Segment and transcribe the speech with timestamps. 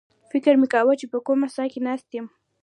[0.31, 2.27] فکر مې کاوه چې په کومه څاه کې ناست یم.